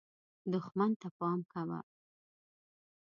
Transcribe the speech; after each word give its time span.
دښمن 0.51 0.91
ته 1.01 1.07
پام 1.19 1.39
کوه. 1.51 1.79